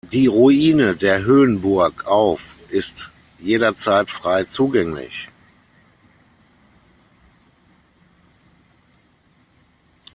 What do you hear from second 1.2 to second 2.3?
Höhenburg